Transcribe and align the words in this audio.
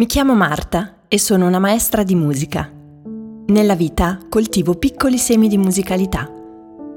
Mi 0.00 0.06
chiamo 0.06 0.34
Marta 0.34 0.94
e 1.08 1.18
sono 1.18 1.46
una 1.46 1.58
maestra 1.58 2.04
di 2.04 2.14
musica. 2.14 2.72
Nella 3.48 3.74
vita 3.74 4.18
coltivo 4.30 4.72
piccoli 4.76 5.18
semi 5.18 5.46
di 5.46 5.58
musicalità, 5.58 6.26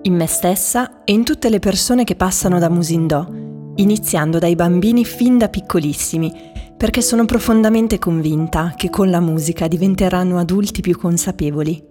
in 0.03 0.15
me 0.15 0.25
stessa 0.25 1.03
e 1.03 1.11
in 1.11 1.25
tutte 1.25 1.49
le 1.49 1.59
persone 1.59 2.05
che 2.05 2.15
passano 2.15 2.59
da 2.59 2.69
Musindò, 2.69 3.27
iniziando 3.75 4.39
dai 4.39 4.55
bambini 4.55 5.03
fin 5.03 5.37
da 5.37 5.49
piccolissimi, 5.49 6.31
perché 6.77 7.01
sono 7.01 7.25
profondamente 7.25 7.99
convinta 7.99 8.73
che 8.77 8.89
con 8.89 9.09
la 9.09 9.19
musica 9.19 9.67
diventeranno 9.67 10.37
adulti 10.37 10.79
più 10.79 10.97
consapevoli. 10.97 11.83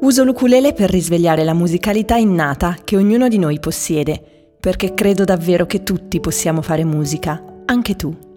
Uso 0.00 0.24
l'ukulele 0.24 0.72
per 0.72 0.88
risvegliare 0.88 1.44
la 1.44 1.52
musicalità 1.52 2.16
innata 2.16 2.78
che 2.82 2.96
ognuno 2.96 3.28
di 3.28 3.36
noi 3.36 3.60
possiede, 3.60 4.54
perché 4.58 4.94
credo 4.94 5.24
davvero 5.24 5.66
che 5.66 5.82
tutti 5.82 6.18
possiamo 6.18 6.62
fare 6.62 6.82
musica, 6.82 7.44
anche 7.66 7.94
tu. 7.94 8.32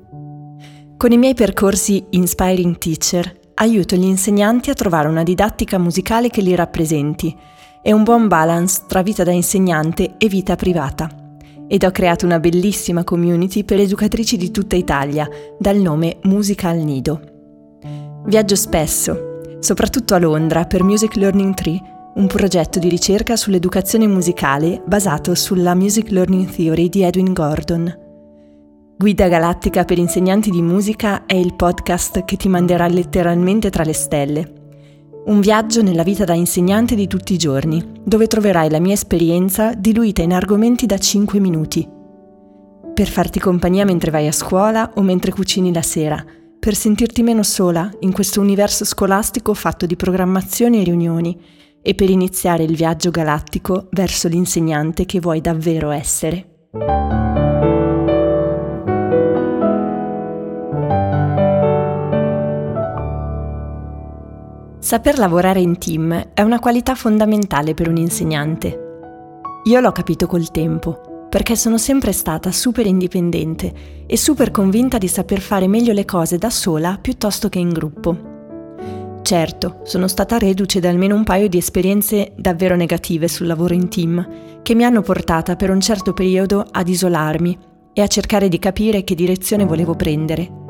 Con 0.97 1.11
i 1.11 1.17
miei 1.17 1.35
percorsi 1.35 2.03
Inspiring 2.09 2.79
Teacher 2.79 3.39
aiuto 3.53 3.95
gli 3.95 4.05
insegnanti 4.05 4.71
a 4.71 4.73
trovare 4.73 5.07
una 5.07 5.21
didattica 5.21 5.77
musicale 5.77 6.31
che 6.31 6.41
li 6.41 6.55
rappresenti 6.55 7.37
e 7.83 7.93
un 7.93 8.01
buon 8.01 8.27
balance 8.27 8.81
tra 8.87 9.03
vita 9.03 9.23
da 9.23 9.29
insegnante 9.29 10.15
e 10.17 10.27
vita 10.27 10.55
privata. 10.55 11.07
Ed 11.67 11.83
ho 11.83 11.91
creato 11.91 12.25
una 12.25 12.39
bellissima 12.39 13.03
community 13.03 13.63
per 13.63 13.79
educatrici 13.79 14.37
di 14.37 14.49
tutta 14.49 14.75
Italia, 14.75 15.29
dal 15.59 15.77
nome 15.77 16.17
Musica 16.23 16.69
al 16.69 16.79
Nido. 16.79 17.21
Viaggio 18.25 18.55
spesso, 18.55 19.41
soprattutto 19.59 20.15
a 20.15 20.19
Londra, 20.19 20.65
per 20.65 20.81
Music 20.81 21.15
Learning 21.15 21.53
Tree, 21.53 21.79
un 22.15 22.25
progetto 22.25 22.79
di 22.79 22.89
ricerca 22.89 23.35
sull'educazione 23.35 24.07
musicale 24.07 24.81
basato 24.83 25.35
sulla 25.35 25.75
Music 25.75 26.09
Learning 26.09 26.49
Theory 26.49 26.89
di 26.89 27.03
Edwin 27.03 27.33
Gordon. 27.33 28.05
Guida 28.99 29.27
Galattica 29.27 29.85
per 29.85 29.99
insegnanti 29.99 30.49
di 30.49 30.63
musica 30.63 31.27
è 31.27 31.35
il 31.35 31.53
podcast 31.53 32.25
che 32.25 32.35
ti 32.35 32.49
manderà 32.49 32.87
letteralmente 32.87 33.69
tra 33.69 33.83
le 33.83 33.93
stelle. 33.93 34.53
Un 35.25 35.39
viaggio 35.39 35.83
nella 35.83 36.01
vita 36.01 36.23
da 36.23 36.33
insegnante 36.33 36.95
di 36.95 37.05
tutti 37.05 37.33
i 37.33 37.37
giorni, 37.37 38.01
dove 38.03 38.25
troverai 38.25 38.71
la 38.71 38.79
mia 38.79 38.95
esperienza 38.95 39.75
diluita 39.75 40.23
in 40.23 40.33
argomenti 40.33 40.87
da 40.87 40.97
5 40.97 41.39
minuti. 41.39 41.87
Per 42.91 43.07
farti 43.07 43.39
compagnia 43.39 43.85
mentre 43.85 44.09
vai 44.09 44.25
a 44.25 44.31
scuola 44.31 44.91
o 44.95 45.03
mentre 45.03 45.31
cucini 45.31 45.71
la 45.71 45.83
sera, 45.83 46.25
per 46.57 46.73
sentirti 46.73 47.21
meno 47.21 47.43
sola 47.43 47.91
in 47.99 48.11
questo 48.11 48.41
universo 48.41 48.83
scolastico 48.83 49.53
fatto 49.53 49.85
di 49.85 49.95
programmazioni 49.95 50.81
e 50.81 50.83
riunioni 50.83 51.39
e 51.83 51.93
per 51.93 52.09
iniziare 52.09 52.63
il 52.63 52.75
viaggio 52.75 53.11
galattico 53.11 53.89
verso 53.91 54.27
l'insegnante 54.27 55.05
che 55.05 55.19
vuoi 55.19 55.39
davvero 55.39 55.91
essere. 55.91 57.26
Saper 64.87 65.17
lavorare 65.17 65.59
in 65.59 65.77
team 65.79 66.29
è 66.33 66.41
una 66.43 66.59
qualità 66.59 66.95
fondamentale 66.95 67.73
per 67.73 67.89
un 67.89 67.97
insegnante. 67.97 69.01
Io 69.65 69.81
l'ho 69.81 69.91
capito 69.91 70.27
col 70.27 70.49
tempo, 70.49 71.27
perché 71.29 71.57
sono 71.57 71.77
sempre 71.77 72.13
stata 72.13 72.53
super 72.53 72.85
indipendente 72.85 74.05
e 74.07 74.15
super 74.15 74.49
convinta 74.49 74.97
di 74.97 75.09
saper 75.09 75.41
fare 75.41 75.67
meglio 75.67 75.91
le 75.91 76.05
cose 76.05 76.37
da 76.37 76.49
sola 76.49 76.97
piuttosto 77.01 77.49
che 77.49 77.59
in 77.59 77.67
gruppo. 77.67 78.17
Certo, 79.23 79.81
sono 79.83 80.07
stata 80.07 80.37
reduce 80.37 80.79
da 80.79 80.87
almeno 80.87 81.15
un 81.15 81.25
paio 81.25 81.49
di 81.49 81.57
esperienze 81.57 82.31
davvero 82.37 82.77
negative 82.77 83.27
sul 83.27 83.47
lavoro 83.47 83.73
in 83.73 83.89
team, 83.89 84.61
che 84.61 84.73
mi 84.73 84.85
hanno 84.85 85.01
portata 85.01 85.57
per 85.57 85.69
un 85.69 85.81
certo 85.81 86.13
periodo 86.13 86.65
ad 86.71 86.87
isolarmi 86.87 87.57
e 87.91 88.01
a 88.01 88.07
cercare 88.07 88.47
di 88.47 88.57
capire 88.57 89.03
che 89.03 89.15
direzione 89.15 89.65
volevo 89.65 89.95
prendere 89.95 90.66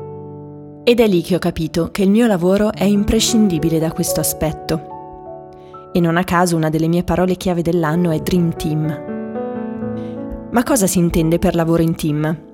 ed 0.88 1.00
è 1.00 1.06
lì 1.06 1.20
che 1.20 1.34
ho 1.34 1.38
capito 1.38 1.90
che 1.90 2.02
il 2.02 2.08
mio 2.08 2.26
lavoro 2.26 2.72
è 2.72 2.84
imprescindibile 2.84 3.78
da 3.78 3.92
questo 3.92 4.20
aspetto. 4.20 5.90
E 5.92 6.00
non 6.00 6.16
a 6.16 6.24
caso 6.24 6.56
una 6.56 6.70
delle 6.70 6.88
mie 6.88 7.04
parole 7.04 7.36
chiave 7.36 7.60
dell'anno 7.60 8.10
è 8.10 8.18
Dream 8.20 8.56
Team. 8.56 10.48
Ma 10.50 10.62
cosa 10.62 10.86
si 10.86 10.96
intende 10.98 11.38
per 11.38 11.54
lavoro 11.54 11.82
in 11.82 11.94
team? 11.94 12.44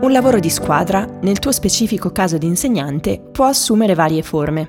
Un 0.00 0.10
lavoro 0.10 0.40
di 0.40 0.50
squadra, 0.50 1.06
nel 1.20 1.38
tuo 1.38 1.52
specifico 1.52 2.10
caso 2.10 2.38
di 2.38 2.46
insegnante, 2.46 3.20
può 3.20 3.44
assumere 3.44 3.94
varie 3.94 4.22
forme. 4.22 4.68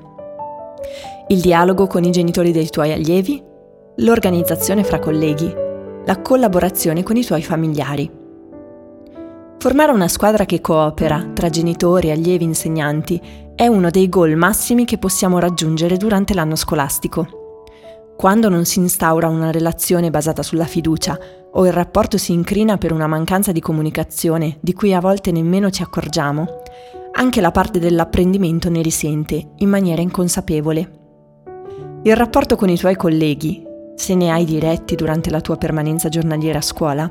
Il 1.30 1.42
dialogo 1.42 1.88
con 1.88 2.04
i 2.04 2.12
genitori 2.12 2.52
dei 2.52 2.70
tuoi 2.70 2.92
allievi, 2.92 3.42
l'organizzazione 3.96 4.84
fra 4.84 5.00
colleghi, 5.00 5.52
la 6.06 6.22
collaborazione 6.22 7.02
con 7.02 7.16
i 7.16 7.26
tuoi 7.26 7.42
familiari. 7.42 8.26
Formare 9.60 9.92
una 9.92 10.08
squadra 10.08 10.46
che 10.46 10.62
coopera 10.62 11.32
tra 11.34 11.50
genitori, 11.50 12.12
allievi 12.12 12.44
e 12.44 12.48
insegnanti 12.48 13.20
è 13.56 13.66
uno 13.66 13.90
dei 13.90 14.08
goal 14.08 14.36
massimi 14.36 14.86
che 14.86 15.00
possiamo 15.00 15.40
raggiungere 15.40 15.98
durante 15.98 16.36
l'anno 16.36 16.56
scolastico. 16.56 17.64
Quando 18.16 18.50
non 18.50 18.66
si 18.66 18.78
instaura 18.78 19.28
una 19.28 19.50
relazione 19.50 20.12
basata 20.12 20.44
sulla 20.44 20.66
fiducia 20.66 21.18
o 21.52 21.66
il 21.66 21.74
rapporto 21.74 22.20
si 22.20 22.34
incrina 22.34 22.78
per 22.78 22.92
una 22.92 23.08
mancanza 23.08 23.52
di 23.52 23.60
comunicazione 23.60 24.58
di 24.62 24.74
cui 24.74 24.94
a 24.94 25.00
volte 25.00 25.32
nemmeno 25.32 25.72
ci 25.72 25.82
accorgiamo, 25.82 26.62
anche 27.14 27.42
la 27.42 27.52
parte 27.52 27.80
dell'apprendimento 27.80 28.70
ne 28.70 28.84
risente 28.84 29.54
in 29.58 29.70
maniera 29.70 30.04
inconsapevole. 30.04 30.92
Il 32.04 32.16
rapporto 32.16 32.56
con 32.56 32.70
i 32.70 32.78
tuoi 32.78 32.96
colleghi, 32.96 33.66
se 33.96 34.14
ne 34.14 34.32
hai 34.32 34.46
diretti 34.46 34.94
durante 34.94 35.32
la 35.32 35.42
tua 35.42 35.58
permanenza 35.58 36.10
giornaliera 36.10 36.60
a 36.60 36.62
scuola, 36.62 37.10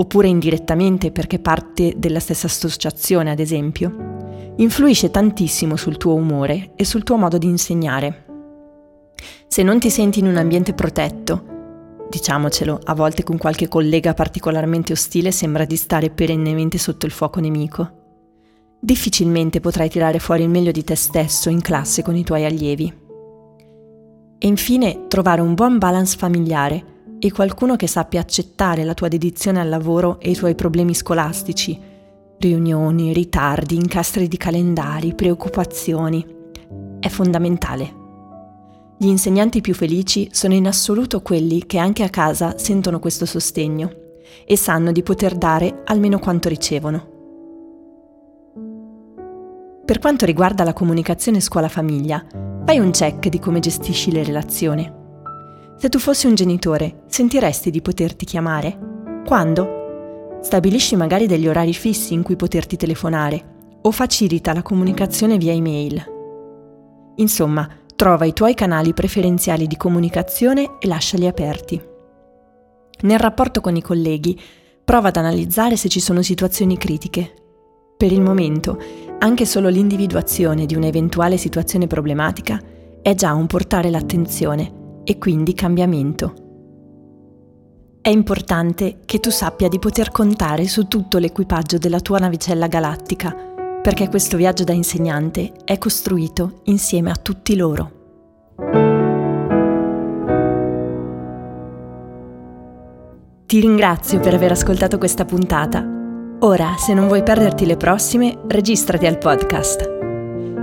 oppure 0.00 0.28
indirettamente 0.28 1.10
perché 1.10 1.40
parte 1.40 1.94
della 1.96 2.20
stessa 2.20 2.46
associazione, 2.46 3.30
ad 3.30 3.40
esempio, 3.40 4.52
influisce 4.56 5.10
tantissimo 5.10 5.76
sul 5.76 5.96
tuo 5.96 6.14
umore 6.14 6.72
e 6.76 6.84
sul 6.84 7.02
tuo 7.02 7.16
modo 7.16 7.36
di 7.36 7.46
insegnare. 7.46 8.26
Se 9.48 9.62
non 9.64 9.80
ti 9.80 9.90
senti 9.90 10.20
in 10.20 10.26
un 10.26 10.36
ambiente 10.36 10.72
protetto, 10.72 12.06
diciamocelo, 12.08 12.78
a 12.84 12.94
volte 12.94 13.24
con 13.24 13.38
qualche 13.38 13.66
collega 13.66 14.14
particolarmente 14.14 14.92
ostile 14.92 15.32
sembra 15.32 15.64
di 15.64 15.76
stare 15.76 16.10
perennemente 16.10 16.78
sotto 16.78 17.04
il 17.06 17.12
fuoco 17.12 17.40
nemico. 17.40 17.96
Difficilmente 18.78 19.58
potrai 19.58 19.88
tirare 19.88 20.20
fuori 20.20 20.44
il 20.44 20.48
meglio 20.48 20.70
di 20.70 20.84
te 20.84 20.94
stesso 20.94 21.48
in 21.48 21.60
classe 21.60 22.02
con 22.02 22.14
i 22.14 22.22
tuoi 22.22 22.44
allievi. 22.44 23.06
E 24.38 24.46
infine 24.46 25.06
trovare 25.08 25.40
un 25.40 25.54
buon 25.54 25.78
balance 25.78 26.16
familiare 26.16 26.96
e 27.18 27.32
qualcuno 27.32 27.76
che 27.76 27.86
sappia 27.86 28.20
accettare 28.20 28.84
la 28.84 28.94
tua 28.94 29.08
dedizione 29.08 29.60
al 29.60 29.68
lavoro 29.68 30.18
e 30.20 30.30
i 30.30 30.34
tuoi 30.34 30.54
problemi 30.54 30.94
scolastici, 30.94 31.78
riunioni, 32.38 33.12
ritardi, 33.12 33.74
incastri 33.74 34.28
di 34.28 34.36
calendari, 34.36 35.14
preoccupazioni. 35.14 36.24
È 37.00 37.08
fondamentale. 37.08 38.06
Gli 38.96 39.06
insegnanti 39.06 39.60
più 39.60 39.74
felici 39.74 40.28
sono 40.32 40.54
in 40.54 40.66
assoluto 40.66 41.22
quelli 41.22 41.66
che 41.66 41.78
anche 41.78 42.02
a 42.02 42.08
casa 42.08 42.58
sentono 42.58 42.98
questo 42.98 43.26
sostegno 43.26 43.90
e 44.44 44.56
sanno 44.56 44.92
di 44.92 45.02
poter 45.02 45.36
dare 45.36 45.82
almeno 45.84 46.18
quanto 46.18 46.48
ricevono. 46.48 47.16
Per 49.84 49.98
quanto 50.00 50.26
riguarda 50.26 50.64
la 50.64 50.72
comunicazione 50.72 51.40
scuola-famiglia, 51.40 52.26
fai 52.64 52.78
un 52.78 52.90
check 52.90 53.28
di 53.28 53.38
come 53.38 53.60
gestisci 53.60 54.10
le 54.10 54.22
relazioni. 54.22 54.97
Se 55.78 55.88
tu 55.88 56.00
fossi 56.00 56.26
un 56.26 56.34
genitore, 56.34 57.04
sentiresti 57.06 57.70
di 57.70 57.80
poterti 57.80 58.24
chiamare? 58.24 59.22
Quando? 59.24 60.40
Stabilisci 60.42 60.96
magari 60.96 61.28
degli 61.28 61.46
orari 61.46 61.72
fissi 61.72 62.14
in 62.14 62.24
cui 62.24 62.34
poterti 62.34 62.76
telefonare 62.76 63.78
o 63.82 63.92
facilita 63.92 64.52
la 64.52 64.62
comunicazione 64.62 65.38
via 65.38 65.52
email. 65.52 66.04
Insomma, 67.14 67.68
trova 67.94 68.24
i 68.24 68.32
tuoi 68.32 68.54
canali 68.54 68.92
preferenziali 68.92 69.68
di 69.68 69.76
comunicazione 69.76 70.78
e 70.80 70.88
lasciali 70.88 71.28
aperti. 71.28 71.80
Nel 73.02 73.18
rapporto 73.20 73.60
con 73.60 73.76
i 73.76 73.82
colleghi, 73.82 74.36
prova 74.84 75.08
ad 75.08 75.16
analizzare 75.16 75.76
se 75.76 75.88
ci 75.88 76.00
sono 76.00 76.22
situazioni 76.22 76.76
critiche. 76.76 77.34
Per 77.96 78.10
il 78.10 78.20
momento, 78.20 78.82
anche 79.20 79.46
solo 79.46 79.68
l'individuazione 79.68 80.66
di 80.66 80.74
un'eventuale 80.74 81.36
situazione 81.36 81.86
problematica 81.86 82.60
è 83.00 83.14
già 83.14 83.32
un 83.32 83.46
portare 83.46 83.90
l'attenzione 83.90 84.77
e 85.08 85.16
quindi 85.16 85.54
cambiamento. 85.54 86.34
È 88.02 88.10
importante 88.10 88.98
che 89.06 89.20
tu 89.20 89.30
sappia 89.30 89.66
di 89.68 89.78
poter 89.78 90.10
contare 90.10 90.66
su 90.66 90.86
tutto 90.86 91.16
l'equipaggio 91.16 91.78
della 91.78 92.00
tua 92.00 92.18
navicella 92.18 92.66
galattica, 92.66 93.34
perché 93.82 94.10
questo 94.10 94.36
viaggio 94.36 94.64
da 94.64 94.74
insegnante 94.74 95.52
è 95.64 95.78
costruito 95.78 96.60
insieme 96.64 97.10
a 97.10 97.16
tutti 97.16 97.56
loro. 97.56 97.92
Ti 103.46 103.60
ringrazio 103.60 104.20
per 104.20 104.34
aver 104.34 104.50
ascoltato 104.50 104.98
questa 104.98 105.24
puntata. 105.24 105.82
Ora, 106.40 106.74
se 106.76 106.92
non 106.92 107.06
vuoi 107.06 107.22
perderti 107.22 107.64
le 107.64 107.78
prossime, 107.78 108.40
registrati 108.46 109.06
al 109.06 109.16
podcast. 109.16 110.07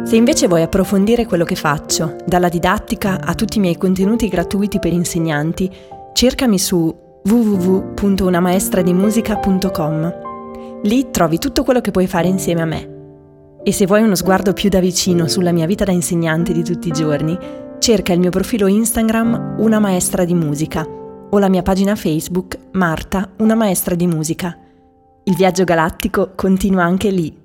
Se 0.06 0.16
invece 0.16 0.48
vuoi 0.48 0.62
approfondire 0.62 1.26
quello 1.26 1.46
che 1.46 1.56
faccio, 1.56 2.18
dalla 2.28 2.48
didattica 2.48 3.22
a 3.22 3.34
tutti 3.34 3.58
i 3.58 3.60
miei 3.60 3.76
contenuti 3.76 4.28
gratuiti 4.28 4.78
per 4.78 4.94
insegnanti, 4.94 5.68
cercami 6.14 6.60
su 6.60 6.96
www.unamaestradimusica.com. 7.24 10.14
Lì 10.84 11.10
trovi 11.10 11.40
tutto 11.40 11.64
quello 11.64 11.82
che 11.82 11.90
puoi 11.90 12.06
fare 12.06 12.28
insieme 12.28 12.62
a 12.62 12.66
me. 12.66 12.94
E 13.64 13.72
se 13.72 13.88
vuoi 13.88 14.04
uno 14.04 14.14
sguardo 14.14 14.54
più 14.54 14.70
da 14.70 14.80
vicino 14.80 15.28
sulla 15.28 15.52
mia 15.52 15.66
vita 15.66 15.86
da 15.86 15.92
insegnante 15.92 16.54
di 16.54 16.64
tutti 16.64 16.90
i 16.90 16.94
giorni, 16.94 17.36
cerca 17.80 18.14
il 18.14 18.20
mio 18.20 18.30
profilo 18.30 18.68
Instagram 18.68 19.56
Una 19.58 19.80
Maestra 19.80 20.24
di 20.24 20.36
Musica 20.36 20.88
o 20.88 21.40
la 21.40 21.50
mia 21.50 21.64
pagina 21.64 21.96
Facebook 21.96 22.60
Marta, 22.74 23.32
una 23.38 23.56
maestra 23.56 23.96
di 23.96 24.06
musica. 24.06 24.56
Il 25.24 25.36
viaggio 25.36 25.64
galattico 25.64 26.34
continua 26.36 26.84
anche 26.84 27.10
lì. 27.10 27.42